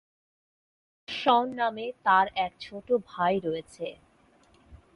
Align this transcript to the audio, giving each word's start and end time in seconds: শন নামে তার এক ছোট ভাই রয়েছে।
শন 1.07 1.45
নামে 1.53 1.85
তার 2.03 2.25
এক 2.35 2.53
ছোট 2.59 2.87
ভাই 3.07 3.33
রয়েছে। 3.39 3.87